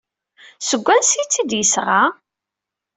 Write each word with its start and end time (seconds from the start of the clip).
Seg 0.61 0.81
wansi 0.85 1.17
ay 1.19 1.27
tt-id-yesɣa? 1.27 2.03